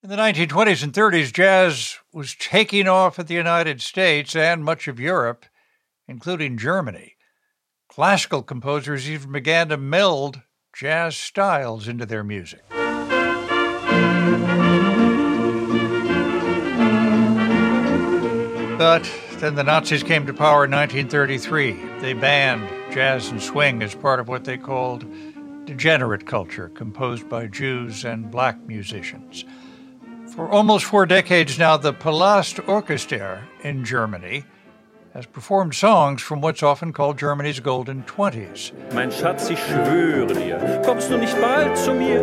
In 0.00 0.10
the 0.10 0.16
1920s 0.16 0.84
and 0.84 0.92
30s, 0.92 1.32
jazz 1.32 1.96
was 2.12 2.36
taking 2.36 2.86
off 2.86 3.18
in 3.18 3.26
the 3.26 3.34
United 3.34 3.80
States 3.80 4.36
and 4.36 4.64
much 4.64 4.86
of 4.86 5.00
Europe, 5.00 5.44
including 6.06 6.56
Germany. 6.56 7.16
Classical 7.88 8.44
composers 8.44 9.10
even 9.10 9.32
began 9.32 9.70
to 9.70 9.76
meld 9.76 10.42
jazz 10.72 11.16
styles 11.16 11.88
into 11.88 12.06
their 12.06 12.22
music. 12.22 12.62
But 18.78 19.10
then 19.38 19.56
the 19.56 19.64
Nazis 19.64 20.04
came 20.04 20.26
to 20.26 20.32
power 20.32 20.64
in 20.64 20.70
1933. 20.70 21.72
They 21.98 22.12
banned 22.12 22.68
jazz 22.94 23.30
and 23.30 23.42
swing 23.42 23.82
as 23.82 23.96
part 23.96 24.20
of 24.20 24.28
what 24.28 24.44
they 24.44 24.58
called 24.58 25.04
degenerate 25.64 26.24
culture, 26.24 26.68
composed 26.68 27.28
by 27.28 27.48
Jews 27.48 28.04
and 28.04 28.30
black 28.30 28.60
musicians. 28.60 29.44
For 30.38 30.48
almost 30.48 30.84
four 30.84 31.04
decades 31.04 31.58
now, 31.58 31.76
the 31.76 31.92
Palast 31.92 32.64
Orchester 32.66 33.42
in 33.64 33.84
Germany 33.84 34.44
has 35.12 35.26
performed 35.26 35.74
songs 35.74 36.22
from 36.22 36.40
what's 36.40 36.62
often 36.62 36.92
called 36.92 37.18
Germany's 37.18 37.58
golden 37.58 38.04
20s. 38.04 38.70
Mein 38.92 39.10
Schatz, 39.10 39.50
ich 39.50 39.58
schwöre 39.58 40.32
dir, 40.32 40.80
kommst 40.84 41.10
du 41.10 41.18
nicht 41.18 41.34
bald 41.40 41.76
zu 41.76 41.92
mir, 41.92 42.22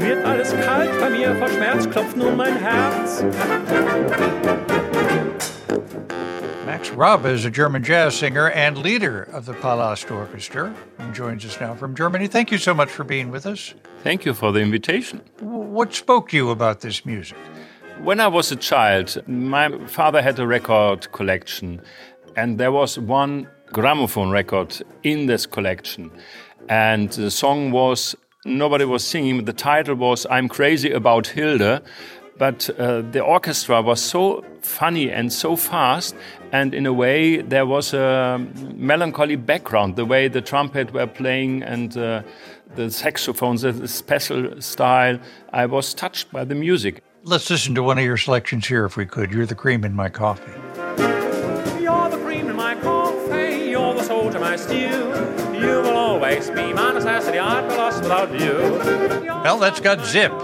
wird 0.00 0.24
alles 0.24 0.52
kalt 0.64 0.90
bei 1.00 1.10
mir, 1.10 1.36
vor 1.36 1.48
Schmerz 1.48 1.86
klopft 1.86 2.16
nun 2.16 2.34
mein 2.34 2.56
Herz. 2.56 3.22
Max 6.64 6.88
Raabe 6.92 7.26
is 7.26 7.44
a 7.44 7.50
German 7.50 7.82
jazz 7.84 8.14
singer 8.14 8.48
and 8.52 8.78
leader 8.78 9.24
of 9.34 9.44
the 9.44 9.52
Palast 9.52 10.10
Orchestra 10.10 10.74
and 10.98 11.14
joins 11.14 11.44
us 11.44 11.60
now 11.60 11.74
from 11.74 11.94
Germany. 11.94 12.26
Thank 12.26 12.50
you 12.50 12.56
so 12.56 12.72
much 12.72 12.88
for 12.88 13.04
being 13.04 13.30
with 13.30 13.44
us. 13.44 13.74
Thank 14.02 14.24
you 14.24 14.32
for 14.32 14.50
the 14.50 14.60
invitation. 14.60 15.20
What 15.70 15.94
spoke 15.94 16.32
you 16.32 16.50
about 16.50 16.80
this 16.80 17.06
music? 17.06 17.38
When 18.02 18.18
I 18.18 18.26
was 18.26 18.50
a 18.50 18.56
child, 18.56 19.22
my 19.28 19.70
father 19.86 20.20
had 20.20 20.36
a 20.40 20.44
record 20.44 21.12
collection, 21.12 21.80
and 22.34 22.58
there 22.58 22.72
was 22.72 22.98
one 22.98 23.46
gramophone 23.72 24.30
record 24.30 24.82
in 25.04 25.26
this 25.26 25.46
collection. 25.46 26.10
And 26.68 27.12
the 27.12 27.30
song 27.30 27.70
was, 27.70 28.16
nobody 28.44 28.84
was 28.84 29.04
singing, 29.04 29.44
the 29.44 29.52
title 29.52 29.94
was 29.94 30.26
I'm 30.28 30.48
Crazy 30.48 30.90
About 30.90 31.28
Hilda. 31.28 31.84
But 32.40 32.70
uh, 32.70 33.02
the 33.02 33.20
orchestra 33.20 33.82
was 33.82 34.00
so 34.00 34.42
funny 34.62 35.10
and 35.10 35.30
so 35.30 35.56
fast, 35.56 36.16
and 36.52 36.72
in 36.72 36.86
a 36.86 36.92
way, 36.92 37.42
there 37.42 37.66
was 37.66 37.92
a 37.92 38.38
melancholy 38.74 39.36
background, 39.36 39.96
the 39.96 40.06
way 40.06 40.26
the 40.26 40.40
trumpet 40.40 40.94
were 40.94 41.06
playing 41.06 41.62
and 41.62 41.94
uh, 41.98 42.22
the 42.76 42.90
saxophones, 42.90 43.60
the 43.60 43.86
special 43.86 44.58
style. 44.62 45.18
I 45.52 45.66
was 45.66 45.92
touched 45.92 46.32
by 46.32 46.44
the 46.44 46.54
music. 46.54 47.02
Let's 47.24 47.50
listen 47.50 47.74
to 47.74 47.82
one 47.82 47.98
of 47.98 48.04
your 48.04 48.16
selections 48.16 48.66
here, 48.66 48.86
if 48.86 48.96
we 48.96 49.04
could. 49.04 49.32
You're 49.32 49.44
the 49.44 49.54
cream 49.54 49.84
in 49.84 49.94
my 49.94 50.08
coffee. 50.08 50.69
Coffee, 54.00 54.14
you're 54.14 54.32
the 54.32 54.32
salt 54.32 54.34
in 54.34 54.40
my 54.40 54.56
stew. 54.56 55.58
You 55.60 55.82
will 55.82 55.96
always 55.96 56.50
be 56.50 56.72
my 56.72 56.92
necessity, 56.92 57.38
I'd 57.38 57.68
be 57.68 57.76
lost 57.76 58.02
without 58.02 58.32
you. 58.32 58.78
Well, 59.42 59.58
that's 59.58 59.80
got 59.80 60.04
zip. 60.04 60.32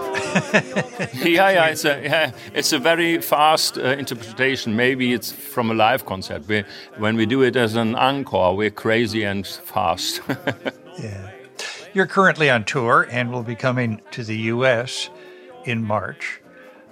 yeah, 1.25 1.51
yeah, 1.51 1.67
it's 1.67 1.85
a 1.85 2.03
yeah, 2.03 2.33
it's 2.55 2.73
a 2.73 2.79
very 2.79 3.21
fast 3.21 3.79
uh, 3.79 3.83
interpretation. 3.83 4.77
Maybe 4.77 5.13
it's 5.13 5.33
from 5.33 5.71
a 5.71 5.75
live 5.75 6.05
concert. 6.07 6.47
We, 6.47 6.65
when 6.99 7.17
we 7.17 7.27
do 7.27 7.43
it 7.43 7.57
as 7.57 7.75
an 7.75 7.95
encore, 7.95 8.57
we're 8.57 8.71
crazy 8.71 9.25
and 9.25 9.47
fast. 9.47 10.21
yeah. 10.99 11.31
You're 11.95 12.07
currently 12.07 12.51
on 12.51 12.65
tour 12.65 13.09
and 13.11 13.33
will 13.33 13.43
be 13.43 13.55
coming 13.55 14.03
to 14.11 14.23
the 14.25 14.37
U.S. 14.55 15.09
in 15.65 15.83
March. 15.83 16.43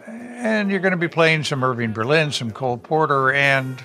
And 0.07 0.71
you're 0.71 0.81
going 0.81 0.93
to 0.93 0.99
be 0.99 1.09
playing 1.09 1.45
some 1.45 1.63
Irving 1.63 1.93
Berlin, 1.93 2.33
some 2.33 2.51
Cole 2.51 2.79
Porter, 2.79 3.33
and 3.33 3.83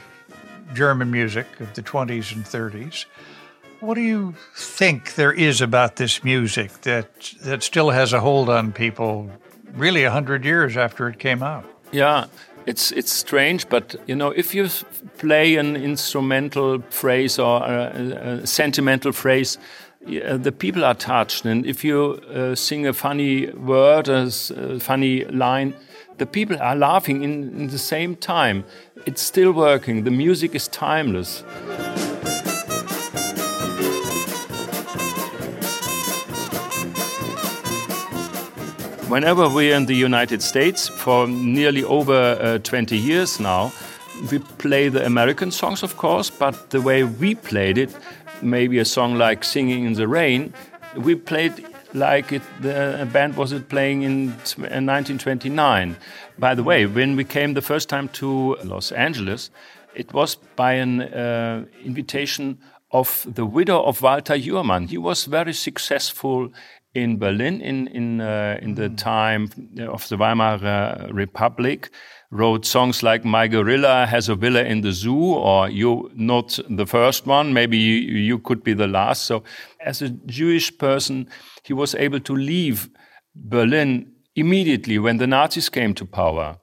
German 0.73 1.11
music 1.11 1.47
of 1.59 1.73
the 1.73 1.81
20s 1.81 2.35
and 2.35 2.45
30s. 2.45 3.05
What 3.79 3.95
do 3.95 4.01
you 4.01 4.35
think 4.55 5.15
there 5.15 5.31
is 5.31 5.61
about 5.61 5.95
this 5.95 6.23
music 6.23 6.81
that 6.81 7.33
that 7.43 7.63
still 7.63 7.91
has 7.91 8.13
a 8.13 8.19
hold 8.19 8.49
on 8.49 8.73
people 8.73 9.29
really 9.73 10.03
100 10.03 10.43
years 10.43 10.75
after 10.75 11.07
it 11.07 11.17
came 11.17 11.41
out? 11.41 11.65
Yeah, 11.91 12.25
it's 12.65 12.91
it's 12.91 13.11
strange, 13.11 13.69
but 13.69 13.95
you 14.05 14.15
know, 14.15 14.31
if 14.31 14.53
you 14.53 14.67
play 15.17 15.55
an 15.55 15.75
instrumental 15.75 16.81
phrase 16.89 17.39
or 17.39 17.63
a, 17.63 18.41
a 18.41 18.47
sentimental 18.47 19.11
phrase, 19.13 19.57
the 20.01 20.51
people 20.51 20.83
are 20.83 20.95
touched, 20.95 21.45
and 21.45 21.65
if 21.65 21.83
you 21.83 22.21
uh, 22.33 22.55
sing 22.55 22.87
a 22.87 22.93
funny 22.93 23.47
word, 23.51 24.07
a, 24.07 24.29
a 24.55 24.79
funny 24.79 25.25
line, 25.25 25.73
the 26.19 26.25
people 26.25 26.57
are 26.61 26.75
laughing 26.75 27.23
in, 27.23 27.49
in 27.57 27.67
the 27.67 27.79
same 27.79 28.15
time. 28.15 28.65
It's 29.05 29.21
still 29.21 29.53
working. 29.53 30.03
The 30.03 30.11
music 30.11 30.53
is 30.53 30.67
timeless. 30.67 31.41
Whenever 39.07 39.49
we're 39.49 39.75
in 39.75 39.87
the 39.87 39.95
United 39.95 40.43
States, 40.43 40.87
for 40.87 41.27
nearly 41.27 41.83
over 41.83 42.37
uh, 42.39 42.59
20 42.59 42.95
years 42.95 43.39
now, 43.39 43.71
we 44.29 44.39
play 44.59 44.89
the 44.89 45.03
American 45.05 45.49
songs, 45.49 45.81
of 45.81 45.97
course, 45.97 46.29
but 46.29 46.69
the 46.69 46.81
way 46.81 47.03
we 47.03 47.33
played 47.33 47.77
it, 47.77 47.95
maybe 48.41 48.77
a 48.77 48.85
song 48.85 49.15
like 49.15 49.43
Singing 49.43 49.85
in 49.85 49.93
the 49.93 50.07
Rain, 50.07 50.53
we 50.95 51.15
played 51.15 51.65
like 51.93 52.31
it, 52.31 52.41
the 52.61 53.07
band 53.11 53.35
was 53.35 53.51
it 53.51 53.69
playing 53.69 54.03
in 54.03 54.27
1929. 54.29 55.95
By 56.37 56.55
the 56.55 56.63
way, 56.63 56.85
when 56.85 57.15
we 57.15 57.23
came 57.23 57.53
the 57.53 57.61
first 57.61 57.89
time 57.89 58.09
to 58.09 58.55
Los 58.63 58.91
Angeles, 58.91 59.49
it 59.95 60.13
was 60.13 60.35
by 60.55 60.73
an 60.73 61.01
uh, 61.01 61.65
invitation 61.83 62.59
of 62.91 63.25
the 63.27 63.45
widow 63.45 63.83
of 63.83 64.01
Walter 64.01 64.37
Jurmann. 64.37 64.89
He 64.89 64.97
was 64.97 65.25
very 65.25 65.53
successful 65.53 66.51
in 66.93 67.19
Berlin 67.19 67.61
in 67.61 67.87
in 67.87 68.21
uh, 68.21 68.57
in 68.61 68.75
the 68.75 68.89
time 68.89 69.49
of 69.87 70.07
the 70.07 70.17
Weimar 70.17 70.63
uh, 70.63 71.07
Republic. 71.11 71.89
Wrote 72.31 72.65
songs 72.65 73.01
like 73.01 73.25
"My 73.25 73.47
Gorilla 73.47 74.05
Has 74.05 74.29
a 74.29 74.35
Villa 74.35 74.63
in 74.63 74.81
the 74.81 74.91
Zoo" 74.91 75.33
or 75.33 75.69
"You 75.69 76.11
Not 76.15 76.59
the 76.69 76.85
First 76.85 77.25
One." 77.25 77.53
Maybe 77.53 77.77
you, 77.77 77.95
you 77.95 78.39
could 78.39 78.63
be 78.63 78.73
the 78.73 78.87
last. 78.87 79.25
So, 79.25 79.43
as 79.83 80.01
a 80.01 80.09
Jewish 80.09 80.77
person, 80.77 81.27
he 81.63 81.73
was 81.73 81.95
able 81.95 82.19
to 82.19 82.35
leave 82.35 82.89
Berlin 83.35 84.11
immediately 84.35 84.99
when 84.99 85.17
the 85.17 85.27
Nazis 85.27 85.69
came 85.69 85.93
to 85.95 86.05
power. 86.05 86.57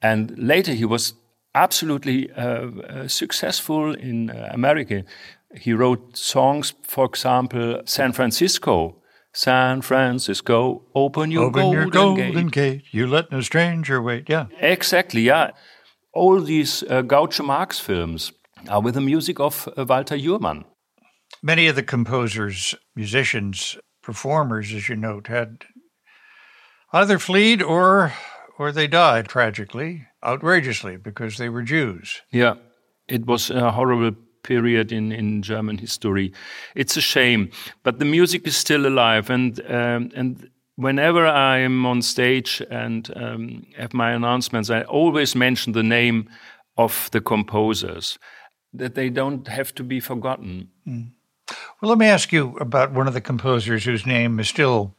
And 0.00 0.36
later 0.38 0.72
he 0.72 0.84
was 0.84 1.14
absolutely 1.54 2.30
uh, 2.32 2.42
uh, 2.42 3.08
successful 3.08 3.94
in 3.94 4.30
uh, 4.30 4.48
America. 4.52 5.04
He 5.54 5.72
wrote 5.72 6.16
songs, 6.16 6.74
for 6.82 7.04
example, 7.04 7.82
San 7.84 8.12
Francisco. 8.12 9.01
San 9.34 9.80
Francisco, 9.80 10.82
open 10.94 11.30
your 11.30 11.44
open 11.44 11.62
golden, 11.62 11.80
your 11.80 11.90
golden 11.90 12.48
gate. 12.48 12.82
gate. 12.82 12.84
You 12.90 13.06
let 13.06 13.32
no 13.32 13.40
stranger 13.40 14.00
wait. 14.02 14.28
Yeah. 14.28 14.46
Exactly, 14.60 15.22
yeah. 15.22 15.52
All 16.12 16.40
these 16.40 16.82
uh, 16.82 17.02
Groucho 17.02 17.44
Marx 17.44 17.78
films 17.78 18.32
are 18.68 18.82
with 18.82 18.94
the 18.94 19.00
music 19.00 19.40
of 19.40 19.68
uh, 19.76 19.84
Walter 19.88 20.16
Jurmann. 20.16 20.64
Many 21.42 21.66
of 21.66 21.76
the 21.76 21.82
composers, 21.82 22.74
musicians, 22.94 23.78
performers, 24.02 24.74
as 24.74 24.88
you 24.88 24.96
note, 24.96 25.28
had 25.28 25.64
either 26.92 27.18
fled 27.18 27.62
or 27.62 28.12
or 28.58 28.70
they 28.70 28.86
died 28.86 29.28
tragically, 29.28 30.06
outrageously, 30.22 30.98
because 30.98 31.38
they 31.38 31.48
were 31.48 31.62
Jews. 31.62 32.20
Yeah, 32.30 32.56
it 33.08 33.24
was 33.26 33.50
a 33.50 33.72
horrible 33.72 34.20
period 34.42 34.92
in, 34.92 35.12
in 35.12 35.42
German 35.42 35.78
history. 35.78 36.32
It's 36.74 36.96
a 36.96 37.00
shame, 37.00 37.50
but 37.82 37.98
the 37.98 38.04
music 38.04 38.46
is 38.46 38.56
still 38.56 38.86
alive, 38.86 39.30
and 39.30 39.60
um, 39.68 40.10
and 40.14 40.50
whenever 40.76 41.26
I'm 41.26 41.86
on 41.86 42.02
stage 42.02 42.62
and 42.70 43.10
um, 43.16 43.66
have 43.76 43.94
my 43.94 44.12
announcements, 44.12 44.70
I 44.70 44.82
always 44.82 45.34
mention 45.34 45.72
the 45.72 45.82
name 45.82 46.28
of 46.76 47.08
the 47.12 47.20
composers, 47.20 48.18
that 48.72 48.94
they 48.94 49.10
don't 49.10 49.48
have 49.48 49.74
to 49.74 49.84
be 49.84 50.00
forgotten. 50.00 50.68
Mm. 50.86 51.10
Well, 51.80 51.90
let 51.90 51.98
me 51.98 52.06
ask 52.06 52.32
you 52.32 52.56
about 52.58 52.92
one 52.92 53.08
of 53.08 53.14
the 53.14 53.20
composers 53.20 53.84
whose 53.84 54.06
name 54.06 54.40
is 54.40 54.48
still 54.48 54.94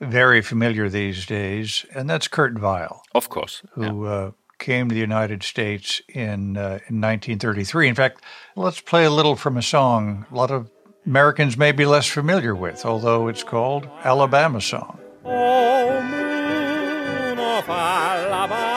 very 0.00 0.40
familiar 0.40 0.88
these 0.88 1.26
days, 1.26 1.84
and 1.94 2.08
that's 2.08 2.28
Kurt 2.28 2.60
Weill. 2.60 3.02
Of 3.14 3.28
course. 3.28 3.62
Who 3.72 4.04
yeah. 4.04 4.10
uh, 4.10 4.30
came 4.60 4.88
to 4.88 4.94
the 4.94 5.00
United 5.00 5.42
States 5.42 6.00
in, 6.08 6.56
uh, 6.56 6.78
in 6.88 7.00
1933. 7.00 7.88
In 7.88 7.94
fact, 7.96 8.22
let's 8.54 8.80
play 8.80 9.04
a 9.04 9.10
little 9.10 9.34
from 9.34 9.56
a 9.56 9.62
song 9.62 10.26
a 10.30 10.34
lot 10.34 10.52
of 10.52 10.70
Americans 11.06 11.56
may 11.56 11.72
be 11.72 11.86
less 11.86 12.06
familiar 12.06 12.54
with, 12.54 12.84
although 12.84 13.26
it's 13.26 13.42
called 13.42 13.88
Alabama 14.04 14.60
Song. 14.60 15.00
Oh, 15.24 16.00
moon 16.02 17.38
of 17.38 17.68
Alabama, 17.68 18.76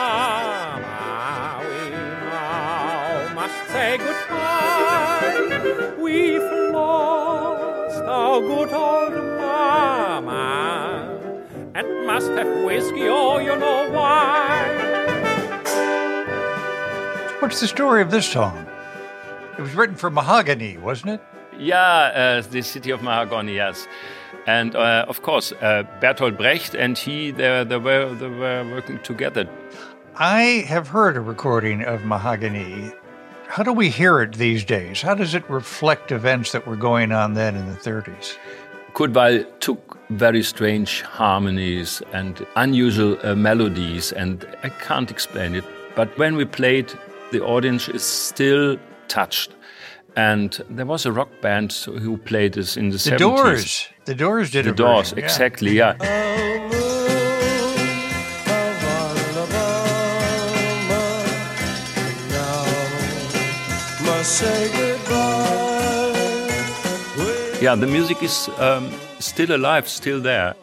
we 1.60 1.90
now 1.90 3.34
must 3.34 3.68
say 3.70 3.98
goodbye. 3.98 5.94
We've 6.02 6.50
lost 6.72 8.00
our 8.02 8.40
good 8.40 8.72
old 8.72 9.12
mama 9.38 11.20
and 11.74 12.06
must 12.06 12.30
have 12.30 12.64
whiskey, 12.64 13.06
oh, 13.06 13.38
you 13.38 13.54
know 13.54 13.90
why. 13.92 14.93
What's 17.44 17.60
the 17.60 17.68
story 17.68 18.00
of 18.00 18.10
this 18.10 18.26
song? 18.26 18.66
It 19.58 19.60
was 19.60 19.74
written 19.74 19.96
for 19.96 20.10
Mahagonny, 20.10 20.80
wasn't 20.80 21.10
it? 21.10 21.20
Yeah, 21.58 21.78
uh, 21.78 22.40
the 22.40 22.62
city 22.62 22.90
of 22.90 23.00
Mahagonny, 23.00 23.56
yes. 23.56 23.86
And 24.46 24.74
uh, 24.74 25.04
of 25.08 25.20
course, 25.20 25.52
uh, 25.60 25.82
Bertolt 26.00 26.38
Brecht 26.38 26.74
and 26.74 26.96
he, 26.96 27.32
they, 27.32 27.62
they, 27.64 27.76
were, 27.76 28.14
they 28.14 28.28
were 28.28 28.66
working 28.72 28.98
together. 29.00 29.46
I 30.16 30.64
have 30.68 30.88
heard 30.88 31.18
a 31.18 31.20
recording 31.20 31.84
of 31.84 32.00
Mahagonny. 32.00 32.94
How 33.48 33.62
do 33.62 33.74
we 33.74 33.90
hear 33.90 34.22
it 34.22 34.36
these 34.36 34.64
days? 34.64 35.02
How 35.02 35.14
does 35.14 35.34
it 35.34 35.44
reflect 35.50 36.12
events 36.12 36.52
that 36.52 36.66
were 36.66 36.76
going 36.76 37.12
on 37.12 37.34
then 37.34 37.56
in 37.56 37.66
the 37.66 37.76
30s? 37.76 38.38
Kurt 38.94 39.60
took 39.60 39.98
very 40.08 40.42
strange 40.42 41.02
harmonies 41.02 42.00
and 42.14 42.46
unusual 42.56 43.18
uh, 43.22 43.34
melodies, 43.34 44.12
and 44.12 44.46
I 44.62 44.70
can't 44.70 45.10
explain 45.10 45.54
it. 45.54 45.64
But 45.94 46.16
when 46.18 46.36
we 46.36 46.46
played, 46.46 46.92
the 47.34 47.44
audience 47.44 47.88
is 47.88 48.04
still 48.04 48.78
touched. 49.08 49.50
And 50.16 50.56
there 50.70 50.86
was 50.86 51.04
a 51.04 51.10
rock 51.10 51.30
band 51.40 51.72
who 51.72 52.16
played 52.16 52.52
this 52.52 52.76
in 52.76 52.90
the, 52.90 52.96
the 52.96 53.10
70s. 53.10 53.18
Doors. 53.18 53.88
The 54.04 54.14
Doors 54.14 54.50
did 54.52 54.66
it. 54.66 54.70
the 54.70 54.76
Doors, 54.76 55.10
version, 55.10 55.18
yeah. 55.18 55.24
exactly, 55.24 55.72
yeah. 55.72 55.94
Yeah, 67.60 67.74
the 67.74 67.86
music 67.88 68.22
is 68.22 68.48
um, 68.58 68.92
still 69.18 69.56
alive, 69.56 69.88
still 69.88 70.20
there. 70.20 70.54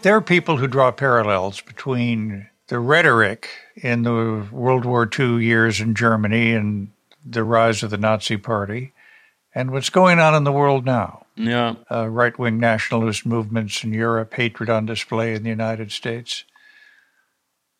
There 0.00 0.16
are 0.16 0.22
people 0.22 0.56
who 0.56 0.66
draw 0.66 0.90
parallels 0.92 1.60
between 1.60 2.48
the 2.70 2.78
rhetoric 2.78 3.50
in 3.74 4.02
the 4.04 4.46
World 4.52 4.84
War 4.84 5.08
II 5.18 5.44
years 5.44 5.80
in 5.80 5.96
Germany 5.96 6.52
and 6.52 6.92
the 7.26 7.42
rise 7.42 7.82
of 7.82 7.90
the 7.90 7.98
Nazi 7.98 8.36
Party 8.36 8.92
and 9.52 9.72
what's 9.72 9.90
going 9.90 10.20
on 10.20 10.36
in 10.36 10.44
the 10.44 10.52
world 10.52 10.86
now. 10.86 11.26
Yeah. 11.34 11.74
Uh, 11.90 12.06
right 12.06 12.38
wing 12.38 12.60
nationalist 12.60 13.26
movements 13.26 13.82
in 13.82 13.92
Europe, 13.92 14.32
hatred 14.34 14.70
on 14.70 14.86
display 14.86 15.34
in 15.34 15.42
the 15.42 15.50
United 15.50 15.90
States. 15.90 16.44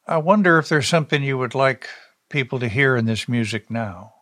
I 0.09 0.17
wonder 0.17 0.59
if 0.59 0.69
there's 0.69 0.89
something 0.89 1.23
you 1.23 1.39
would 1.39 1.55
like 1.55 1.89
people 2.29 2.59
to 2.59 2.69
hear 2.69 2.97
in 2.97 3.05
this 3.05 3.29
music 3.29 3.71
now. 3.71 4.15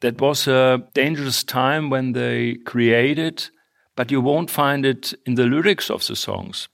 That 0.00 0.18
was 0.18 0.48
a 0.48 0.88
dangerous 0.94 1.44
time 1.44 1.90
when 1.90 2.12
they 2.12 2.54
created, 2.64 3.50
but 3.94 4.10
you 4.10 4.22
won't 4.22 4.50
find 4.50 4.86
it 4.86 5.12
in 5.26 5.34
the 5.34 5.44
lyrics 5.44 5.90
of 5.90 6.06
the 6.06 6.16
songs. 6.16 6.68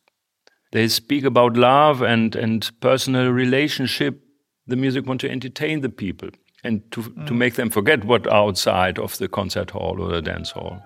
They 0.72 0.88
speak 0.88 1.24
about 1.24 1.56
love 1.56 2.02
and, 2.02 2.34
and 2.34 2.70
personal 2.80 3.30
relationship. 3.30 4.22
The 4.66 4.76
music 4.76 5.06
want 5.06 5.20
to 5.20 5.30
entertain 5.30 5.82
the 5.82 5.90
people 5.90 6.30
and 6.64 6.82
to, 6.92 7.02
mm. 7.02 7.26
to 7.26 7.34
make 7.34 7.54
them 7.54 7.70
forget 7.70 8.04
what 8.04 8.26
outside 8.26 8.98
of 8.98 9.19
the 9.19 9.28
concert 9.28 9.70
hall 9.70 10.00
or 10.00 10.10
the 10.10 10.22
dance 10.22 10.50
hall. 10.50 10.82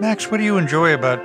Max, 0.00 0.30
what 0.30 0.38
do 0.38 0.44
you 0.44 0.56
enjoy 0.56 0.94
about 0.94 1.20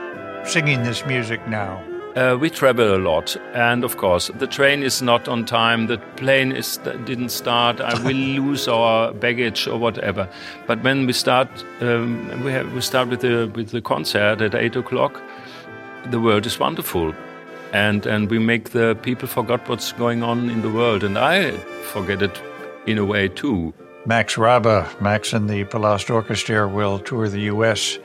singing 0.48 0.84
this 0.84 1.06
music 1.06 1.48
now? 1.48 1.82
Uh, 2.16 2.38
we 2.40 2.48
travel 2.48 2.96
a 2.96 2.98
lot, 2.98 3.36
and 3.54 3.84
of 3.84 3.98
course, 3.98 4.30
the 4.38 4.46
train 4.46 4.84
is 4.84 5.02
not 5.02 5.28
on 5.28 5.46
time. 5.46 5.88
The 5.88 5.98
plane 6.16 6.52
is 6.52 6.78
didn't 7.06 7.30
start. 7.30 7.82
I 7.82 8.00
will 8.04 8.14
lose 8.42 8.68
our 8.68 9.14
baggage 9.14 9.68
or 9.68 9.80
whatever. 9.80 10.30
But 10.68 10.84
when 10.84 11.08
we 11.08 11.14
start, 11.14 11.48
um, 11.82 12.44
we 12.44 12.52
have, 12.52 12.72
we 12.72 12.82
start 12.82 13.10
with 13.10 13.22
the 13.22 13.52
with 13.56 13.72
the 13.72 13.82
concert 13.82 14.42
at 14.42 14.54
eight 14.54 14.76
o'clock. 14.76 15.24
The 16.12 16.20
world 16.20 16.46
is 16.46 16.60
wonderful, 16.60 17.16
and 17.74 18.06
and 18.06 18.30
we 18.30 18.40
make 18.40 18.70
the 18.70 18.96
people 19.02 19.28
forget 19.28 19.68
what's 19.68 19.92
going 19.92 20.24
on 20.24 20.50
in 20.50 20.62
the 20.62 20.70
world, 20.70 21.04
and 21.04 21.18
I 21.18 21.52
forget 21.92 22.22
it 22.22 22.42
in 22.86 22.98
a 22.98 23.06
way 23.06 23.28
too. 23.28 23.74
Max 24.06 24.36
Raabe, 24.36 25.02
Max 25.02 25.34
and 25.34 25.50
the 25.50 25.66
Palast 25.66 26.10
Orchestra 26.10 26.68
will 26.68 27.00
tour 27.00 27.28
the 27.28 27.42
U.S. 27.54 27.98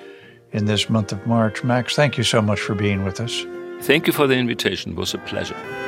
in 0.53 0.65
this 0.65 0.89
month 0.89 1.13
of 1.13 1.27
March. 1.27 1.65
Max, 1.65 1.95
thank 1.95 2.17
you 2.17 2.25
so 2.25 2.41
much 2.41 2.61
for 2.61 2.75
being 2.75 3.05
with 3.05 3.21
us. 3.21 3.45
Thank 3.83 4.07
you 4.07 4.13
for 4.13 4.27
the 4.27 4.35
invitation. 4.35 4.93
It 4.93 4.99
was 4.99 5.15
a 5.15 5.19
pleasure. 5.19 5.88